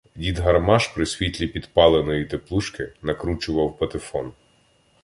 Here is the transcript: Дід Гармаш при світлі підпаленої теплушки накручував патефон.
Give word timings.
Дід 0.15 0.39
Гармаш 0.39 0.87
при 0.87 1.05
світлі 1.05 1.47
підпаленої 1.47 2.25
теплушки 2.25 2.93
накручував 3.01 3.77
патефон. 3.77 4.31